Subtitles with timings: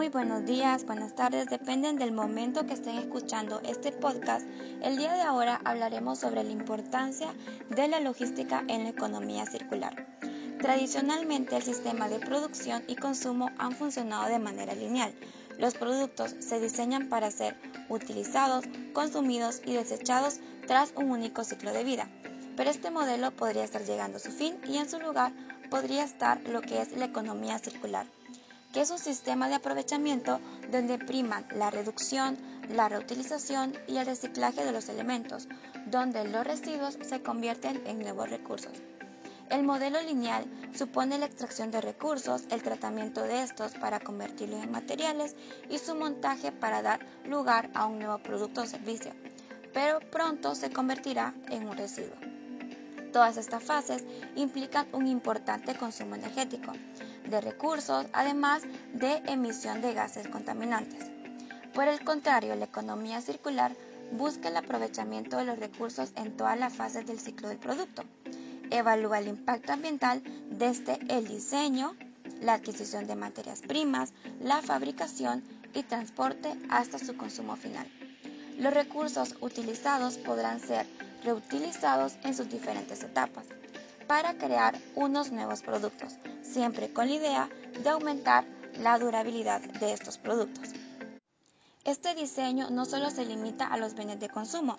[0.00, 4.46] Muy buenos días, buenas tardes, dependen del momento que estén escuchando este podcast.
[4.80, 7.34] El día de ahora hablaremos sobre la importancia
[7.68, 10.06] de la logística en la economía circular.
[10.58, 15.12] Tradicionalmente el sistema de producción y consumo han funcionado de manera lineal.
[15.58, 17.54] Los productos se diseñan para ser
[17.90, 18.64] utilizados,
[18.94, 22.08] consumidos y desechados tras un único ciclo de vida.
[22.56, 25.34] Pero este modelo podría estar llegando a su fin y en su lugar
[25.68, 28.06] podría estar lo que es la economía circular
[28.72, 32.38] que es un sistema de aprovechamiento donde priman la reducción,
[32.68, 35.48] la reutilización y el reciclaje de los elementos,
[35.86, 38.72] donde los residuos se convierten en nuevos recursos.
[39.50, 44.70] El modelo lineal supone la extracción de recursos, el tratamiento de estos para convertirlos en
[44.70, 45.34] materiales
[45.68, 49.12] y su montaje para dar lugar a un nuevo producto o servicio,
[49.72, 52.14] pero pronto se convertirá en un residuo.
[53.12, 54.04] Todas estas fases
[54.36, 56.72] implican un importante consumo energético,
[57.30, 58.62] de recursos, además
[58.92, 61.10] de emisión de gases contaminantes.
[61.74, 63.74] Por el contrario, la economía circular
[64.12, 68.02] busca el aprovechamiento de los recursos en todas las fases del ciclo del producto.
[68.70, 71.94] Evalúa el impacto ambiental desde el diseño,
[72.40, 77.86] la adquisición de materias primas, la fabricación y transporte hasta su consumo final.
[78.58, 80.86] Los recursos utilizados podrán ser
[81.24, 83.46] reutilizados en sus diferentes etapas
[84.10, 87.48] para crear unos nuevos productos, siempre con la idea
[87.80, 88.44] de aumentar
[88.76, 90.70] la durabilidad de estos productos.
[91.84, 94.78] Este diseño no solo se limita a los bienes de consumo,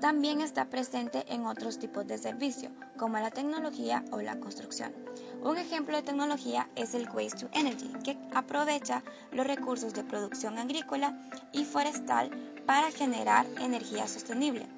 [0.00, 4.94] también está presente en otros tipos de servicio, como la tecnología o la construcción.
[5.42, 9.02] Un ejemplo de tecnología es el Waste to Energy, que aprovecha
[9.32, 11.18] los recursos de producción agrícola
[11.52, 12.30] y forestal
[12.64, 14.68] para generar energía sostenible,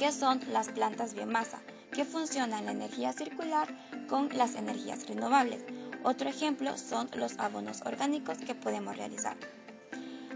[0.00, 1.60] que son las plantas biomasa,
[1.98, 3.66] que funcionan la energía circular
[4.08, 5.64] con las energías renovables.
[6.04, 9.36] Otro ejemplo son los abonos orgánicos que podemos realizar.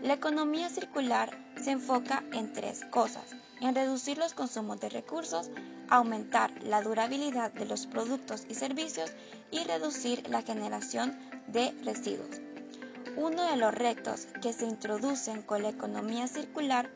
[0.03, 1.31] La economía circular
[1.63, 5.53] se enfoca en tres cosas, en reducir los consumos de recursos,
[5.89, 9.13] aumentar la durabilidad de los productos y servicios
[9.53, 12.41] y reducir la generación de residuos.
[13.15, 16.91] Uno de los retos que se introducen con la economía circular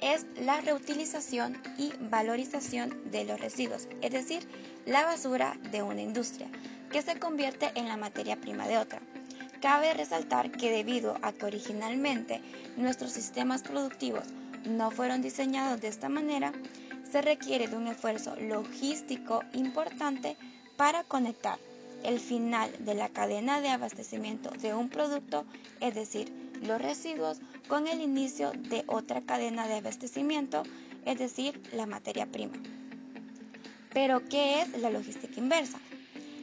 [0.00, 4.46] es la reutilización y valorización de los residuos, es decir,
[4.86, 6.48] la basura de una industria,
[6.90, 9.00] que se convierte en la materia prima de otra.
[9.60, 12.40] Cabe resaltar que debido a que originalmente
[12.76, 14.24] nuestros sistemas productivos
[14.64, 16.52] no fueron diseñados de esta manera,
[17.10, 20.36] se requiere de un esfuerzo logístico importante
[20.76, 21.58] para conectar
[22.04, 25.44] el final de la cadena de abastecimiento de un producto,
[25.80, 26.32] es decir,
[26.62, 30.62] los residuos con el inicio de otra cadena de abastecimiento,
[31.04, 32.54] es decir, la materia prima.
[33.92, 35.78] Pero, ¿qué es la logística inversa?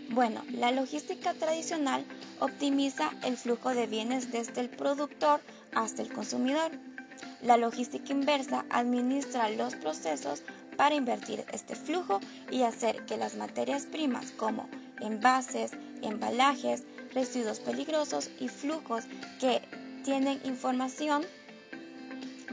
[0.10, 2.06] Bueno, la logística tradicional
[2.40, 5.42] optimiza el flujo de bienes desde el productor
[5.74, 6.72] hasta el consumidor.
[7.42, 10.44] La logística inversa administra los procesos
[10.78, 12.20] para invertir este flujo
[12.52, 14.70] y hacer que las materias primas como
[15.00, 15.72] envases,
[16.02, 16.84] embalajes,
[17.14, 19.06] residuos peligrosos y flujos
[19.40, 19.62] que
[20.06, 21.26] tienen información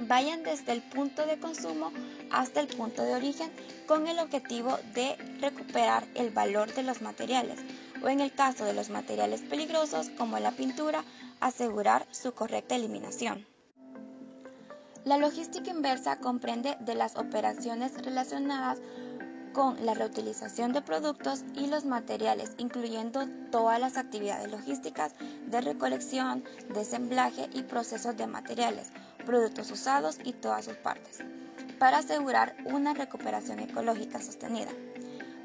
[0.08, 1.92] vayan desde el punto de consumo
[2.30, 3.52] hasta el punto de origen
[3.86, 7.60] con el objetivo de recuperar el valor de los materiales
[8.02, 11.04] o en el caso de los materiales peligrosos como la pintura,
[11.40, 13.46] asegurar su correcta eliminación.
[15.04, 18.80] La logística inversa comprende de las operaciones relacionadas
[19.52, 25.14] con la reutilización de productos y los materiales, incluyendo todas las actividades logísticas
[25.46, 28.90] de recolección, desemblaje y procesos de materiales,
[29.24, 31.18] productos usados y todas sus partes,
[31.78, 34.70] para asegurar una recuperación ecológica sostenida.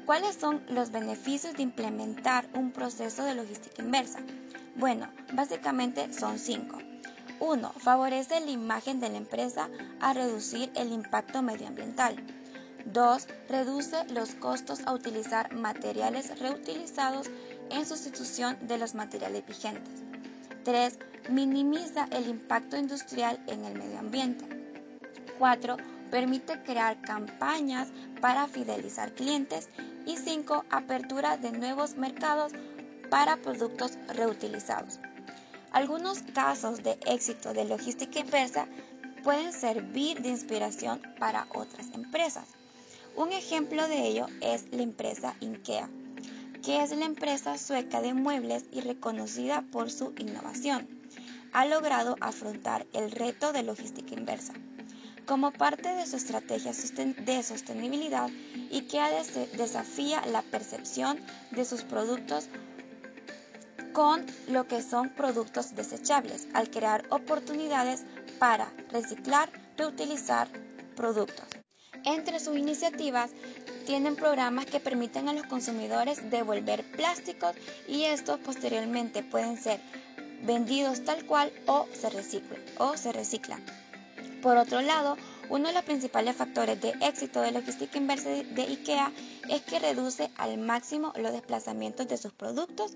[0.06, 4.20] ¿Cuáles son los beneficios de implementar un proceso de logística inversa?
[4.74, 6.78] Bueno, básicamente son cinco.
[7.40, 7.72] 1.
[7.78, 9.68] Favorece la imagen de la empresa
[10.00, 12.16] a reducir el impacto medioambiental.
[12.92, 13.28] 2.
[13.48, 17.30] Reduce los costos a utilizar materiales reutilizados
[17.70, 20.02] en sustitución de los materiales vigentes.
[20.64, 20.98] 3.
[21.30, 24.46] Minimiza el impacto industrial en el medio ambiente.
[25.38, 25.76] 4.
[26.10, 27.88] Permite crear campañas
[28.20, 29.68] para fidelizar clientes.
[30.06, 30.64] Y 5.
[30.70, 32.52] Apertura de nuevos mercados
[33.10, 34.98] para productos reutilizados.
[35.72, 38.66] Algunos casos de éxito de logística inversa
[39.22, 42.57] pueden servir de inspiración para otras empresas.
[43.18, 45.90] Un ejemplo de ello es la empresa IKEA,
[46.64, 50.86] que es la empresa sueca de muebles y reconocida por su innovación.
[51.52, 54.52] Ha logrado afrontar el reto de logística inversa.
[55.26, 58.30] Como parte de su estrategia de sostenibilidad,
[58.70, 59.10] IKEA
[59.56, 61.18] desafía la percepción
[61.50, 62.46] de sus productos
[63.92, 68.04] con lo que son productos desechables, al crear oportunidades
[68.38, 70.48] para reciclar, reutilizar
[70.94, 71.57] productos.
[72.08, 73.30] Entre sus iniciativas
[73.84, 77.54] tienen programas que permiten a los consumidores devolver plásticos
[77.86, 79.78] y estos posteriormente pueden ser
[80.42, 83.62] vendidos tal cual o se reciclan.
[84.40, 85.18] Por otro lado,
[85.50, 89.12] uno de los principales factores de éxito de logística inversa de IKEA
[89.50, 92.92] es que reduce al máximo los desplazamientos de sus productos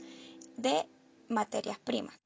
[0.57, 0.87] de
[1.29, 2.19] materias primas.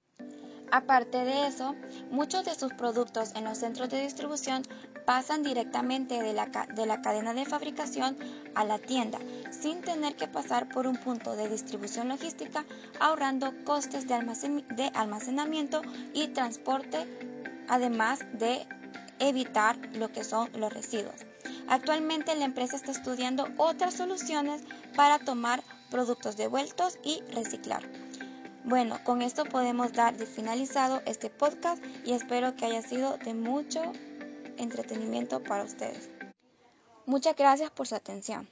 [0.72, 1.74] Aparte de eso,
[2.10, 4.62] muchos de sus productos en los centros de distribución
[5.04, 8.16] pasan directamente de la, de la, cadena de fabricación
[8.54, 9.18] a la tienda,
[9.50, 12.64] sin tener que pasar por un punto de distribución logística,
[12.98, 14.16] ahorrando costes de,
[14.74, 15.82] de almacenamiento
[16.12, 17.06] y transporte,
[17.68, 18.66] además de
[19.18, 21.14] evitar lo que son los residuos.
[21.68, 24.62] Actualmente la empresa está estudiando otras soluciones
[24.94, 27.82] para tomar productos devueltos y reciclar.
[28.66, 33.32] Bueno, con esto podemos dar de finalizado este podcast y espero que haya sido de
[33.32, 33.80] mucho
[34.56, 36.10] entretenimiento para ustedes.
[37.06, 38.48] Muchas gracias por su atención.